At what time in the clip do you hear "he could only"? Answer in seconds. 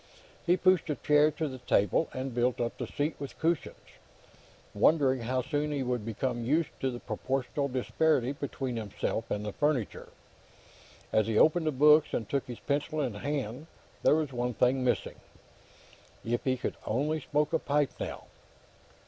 16.45-17.19